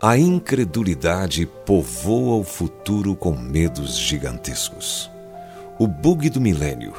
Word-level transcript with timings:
A 0.00 0.18
incredulidade 0.18 1.46
povoa 1.64 2.36
o 2.36 2.44
futuro 2.44 3.16
com 3.16 3.34
medos 3.34 3.96
gigantescos. 3.96 5.10
O 5.78 5.86
bug 5.86 6.28
do 6.28 6.38
milênio 6.38 6.92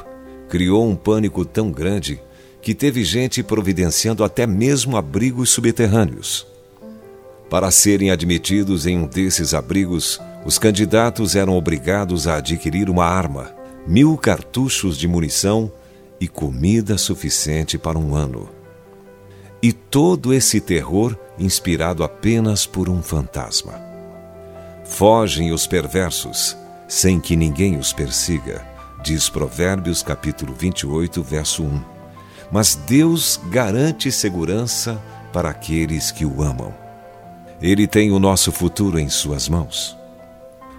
criou 0.48 0.84
um 0.84 0.96
pânico 0.96 1.44
tão 1.44 1.70
grande 1.70 2.20
que 2.60 2.74
teve 2.74 3.04
gente 3.04 3.40
providenciando 3.40 4.24
até 4.24 4.48
mesmo 4.48 4.96
abrigos 4.96 5.50
subterrâneos. 5.50 6.44
Para 7.48 7.70
serem 7.70 8.10
admitidos 8.10 8.84
em 8.84 8.98
um 8.98 9.06
desses 9.06 9.54
abrigos, 9.54 10.20
os 10.44 10.58
candidatos 10.58 11.36
eram 11.36 11.56
obrigados 11.56 12.26
a 12.26 12.38
adquirir 12.38 12.90
uma 12.90 13.04
arma, 13.04 13.54
mil 13.86 14.16
cartuchos 14.18 14.98
de 14.98 15.06
munição 15.06 15.70
e 16.20 16.26
comida 16.26 16.98
suficiente 16.98 17.78
para 17.78 17.96
um 17.96 18.16
ano. 18.16 18.57
E 19.62 19.72
todo 19.72 20.32
esse 20.32 20.60
terror 20.60 21.16
inspirado 21.38 22.04
apenas 22.04 22.66
por 22.66 22.88
um 22.88 23.02
fantasma. 23.02 23.74
Fogem 24.84 25.52
os 25.52 25.66
perversos, 25.66 26.56
sem 26.86 27.20
que 27.20 27.36
ninguém 27.36 27.76
os 27.76 27.92
persiga, 27.92 28.66
diz 29.02 29.28
Provérbios 29.28 30.02
capítulo 30.02 30.54
28, 30.54 31.22
verso 31.22 31.62
1. 31.62 31.80
Mas 32.50 32.74
Deus 32.74 33.38
garante 33.50 34.10
segurança 34.10 35.02
para 35.32 35.50
aqueles 35.50 36.10
que 36.10 36.24
o 36.24 36.42
amam. 36.42 36.72
Ele 37.60 37.86
tem 37.86 38.10
o 38.12 38.18
nosso 38.18 38.52
futuro 38.52 38.98
em 38.98 39.08
suas 39.08 39.48
mãos. 39.48 39.96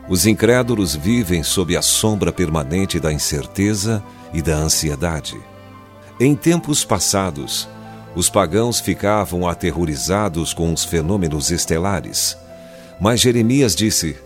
Os 0.07 0.25
incrédulos 0.25 0.95
vivem 0.95 1.43
sob 1.43 1.77
a 1.77 1.81
sombra 1.81 2.31
permanente 2.31 2.99
da 2.99 3.13
incerteza 3.13 4.03
e 4.33 4.41
da 4.41 4.55
ansiedade. 4.55 5.39
Em 6.19 6.35
tempos 6.35 6.83
passados, 6.83 7.69
os 8.15 8.29
pagãos 8.29 8.79
ficavam 8.79 9.47
aterrorizados 9.47 10.53
com 10.53 10.73
os 10.73 10.83
fenômenos 10.83 11.51
estelares. 11.51 12.37
Mas 12.99 13.21
Jeremias 13.21 13.75
disse: 13.75 14.17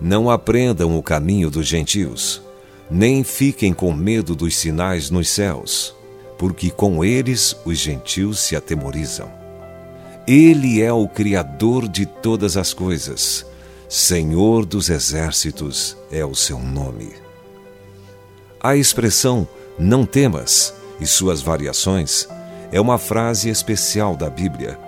Não 0.00 0.30
aprendam 0.30 0.98
o 0.98 1.02
caminho 1.02 1.50
dos 1.50 1.66
gentios, 1.66 2.42
nem 2.90 3.22
fiquem 3.22 3.72
com 3.72 3.92
medo 3.92 4.34
dos 4.34 4.56
sinais 4.56 5.10
nos 5.10 5.28
céus, 5.28 5.94
porque 6.36 6.70
com 6.70 7.04
eles 7.04 7.56
os 7.64 7.78
gentios 7.78 8.40
se 8.40 8.56
atemorizam. 8.56 9.30
Ele 10.26 10.82
é 10.82 10.92
o 10.92 11.08
Criador 11.08 11.88
de 11.88 12.04
todas 12.04 12.56
as 12.56 12.74
coisas, 12.74 13.46
Senhor 13.88 14.66
dos 14.66 14.90
exércitos 14.90 15.96
é 16.12 16.22
o 16.22 16.34
seu 16.34 16.58
nome. 16.58 17.14
A 18.60 18.76
expressão 18.76 19.48
não 19.78 20.04
temas 20.04 20.74
e 21.00 21.06
suas 21.06 21.40
variações 21.40 22.28
é 22.72 22.80
uma 22.80 22.98
frase 22.98 23.48
especial 23.48 24.16
da 24.16 24.28
Bíblia 24.28 24.78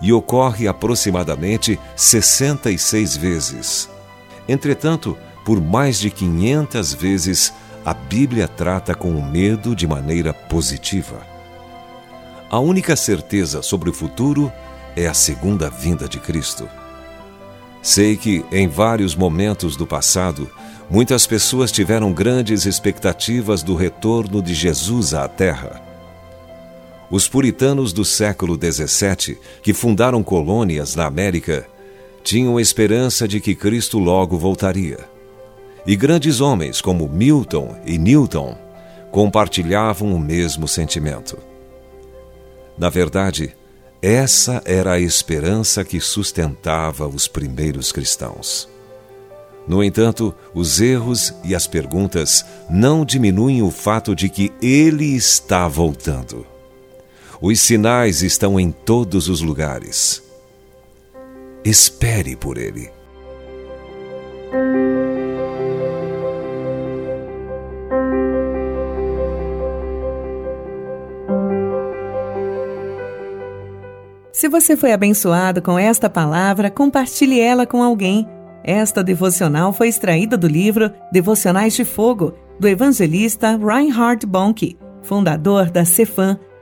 e 0.00 0.12
ocorre 0.12 0.66
aproximadamente 0.66 1.78
66 1.94 3.16
vezes. 3.16 3.88
Entretanto, 4.48 5.16
por 5.44 5.60
mais 5.60 5.98
de 5.98 6.10
500 6.10 6.94
vezes, 6.94 7.52
a 7.84 7.94
Bíblia 7.94 8.48
trata 8.48 8.94
com 8.94 9.10
o 9.10 9.24
medo 9.24 9.74
de 9.74 9.86
maneira 9.86 10.32
positiva. 10.32 11.20
A 12.50 12.58
única 12.58 12.96
certeza 12.96 13.62
sobre 13.62 13.90
o 13.90 13.92
futuro 13.92 14.52
é 14.96 15.06
a 15.06 15.14
segunda 15.14 15.70
vinda 15.70 16.08
de 16.08 16.18
Cristo. 16.18 16.68
Sei 17.82 18.16
que, 18.16 18.44
em 18.50 18.68
vários 18.68 19.14
momentos 19.14 19.76
do 19.76 19.86
passado, 19.86 20.50
muitas 20.90 21.26
pessoas 21.26 21.70
tiveram 21.72 22.12
grandes 22.12 22.66
expectativas 22.66 23.62
do 23.62 23.74
retorno 23.74 24.42
de 24.42 24.52
Jesus 24.52 25.14
à 25.14 25.26
Terra. 25.28 25.89
Os 27.10 27.26
puritanos 27.26 27.92
do 27.92 28.04
século 28.04 28.56
XVII, 28.56 29.36
que 29.62 29.74
fundaram 29.74 30.22
colônias 30.22 30.94
na 30.94 31.06
América, 31.06 31.66
tinham 32.22 32.60
esperança 32.60 33.26
de 33.26 33.40
que 33.40 33.54
Cristo 33.54 33.98
logo 33.98 34.38
voltaria. 34.38 34.98
E 35.84 35.96
grandes 35.96 36.40
homens 36.40 36.80
como 36.80 37.08
Milton 37.08 37.76
e 37.84 37.98
Newton 37.98 38.56
compartilhavam 39.10 40.14
o 40.14 40.20
mesmo 40.20 40.68
sentimento. 40.68 41.36
Na 42.78 42.88
verdade, 42.88 43.56
essa 44.00 44.62
era 44.64 44.92
a 44.92 45.00
esperança 45.00 45.84
que 45.84 46.00
sustentava 46.00 47.08
os 47.08 47.26
primeiros 47.26 47.90
cristãos. 47.90 48.68
No 49.66 49.82
entanto, 49.82 50.34
os 50.54 50.80
erros 50.80 51.34
e 51.44 51.54
as 51.54 51.66
perguntas 51.66 52.44
não 52.68 53.04
diminuem 53.04 53.62
o 53.62 53.70
fato 53.70 54.14
de 54.14 54.28
que 54.28 54.52
ele 54.62 55.16
está 55.16 55.66
voltando. 55.66 56.46
Os 57.42 57.58
sinais 57.60 58.22
estão 58.22 58.60
em 58.60 58.70
todos 58.70 59.30
os 59.30 59.40
lugares. 59.40 60.22
Espere 61.64 62.36
por 62.36 62.58
ele. 62.58 62.90
Se 74.30 74.46
você 74.46 74.76
foi 74.76 74.92
abençoado 74.92 75.62
com 75.62 75.78
esta 75.78 76.10
palavra, 76.10 76.70
compartilhe 76.70 77.40
ela 77.40 77.66
com 77.66 77.82
alguém. 77.82 78.28
Esta 78.62 79.02
devocional 79.02 79.72
foi 79.72 79.88
extraída 79.88 80.36
do 80.36 80.46
livro 80.46 80.92
Devocionais 81.10 81.72
de 81.72 81.86
Fogo, 81.86 82.34
do 82.58 82.68
evangelista 82.68 83.56
Reinhard 83.56 84.26
Bonnke, 84.26 84.76
fundador 85.02 85.70
da 85.70 85.86
Cefam 85.86 86.38